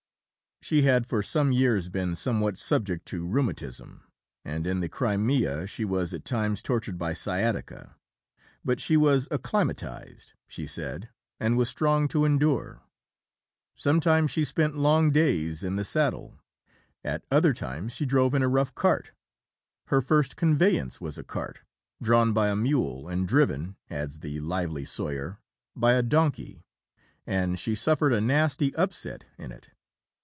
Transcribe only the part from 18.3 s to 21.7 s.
in a rough cart. Her first conveyance was a cart